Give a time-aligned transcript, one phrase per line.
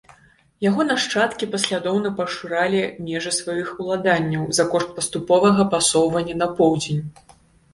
[0.69, 7.01] Яго нашчадкі паслядоўна пашыралі межы сваіх уладанняў за кошт паступовага пасоўвання на поўдзень.